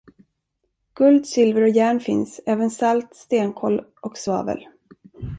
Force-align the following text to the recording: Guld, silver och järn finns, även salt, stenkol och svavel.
Guld, 0.95 1.25
silver 1.27 1.61
och 1.61 1.69
järn 1.69 1.99
finns, 1.99 2.39
även 2.45 2.71
salt, 2.71 3.15
stenkol 3.15 3.85
och 4.01 4.17
svavel. 4.17 4.67